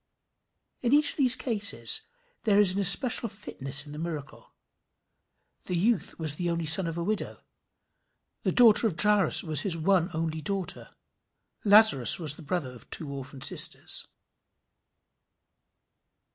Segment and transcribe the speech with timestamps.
[0.81, 2.01] In each of the cases
[2.41, 4.51] there is an especial fitness in the miracle.
[5.65, 7.43] This youth was the only son of a widow;
[8.41, 10.95] the daughter of Jairus was his "one only daughter;"
[11.63, 14.07] Lazarus was the brother of two orphan sisters.